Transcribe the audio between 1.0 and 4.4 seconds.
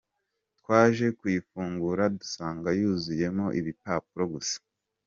kuyifungura dusanga yuzuyemo ibipapuro